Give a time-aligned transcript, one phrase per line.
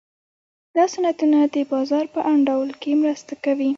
[0.75, 3.69] دا صنعتونه د بازار په انډول کې مرسته کوي.